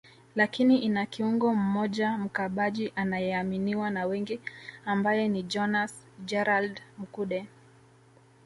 lakini 0.35 0.79
ina 0.79 1.05
kiungo 1.05 1.55
mmoja 1.55 2.17
mkabaji 2.17 2.93
anayeaminiwa 2.95 3.89
na 3.89 4.05
wengi 4.05 4.39
ambaye 4.85 5.27
ni 5.27 5.43
Jonas 5.43 5.93
Gerald 6.25 6.81
Mkude 6.97 7.45